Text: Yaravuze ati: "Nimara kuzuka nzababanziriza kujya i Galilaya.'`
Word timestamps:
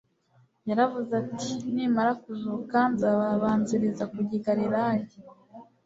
Yaravuze 0.69 1.11
ati: 1.23 1.51
"Nimara 1.73 2.11
kuzuka 2.23 2.77
nzababanziriza 2.93 4.03
kujya 4.11 4.35
i 4.39 4.43
Galilaya.'` 4.45 5.15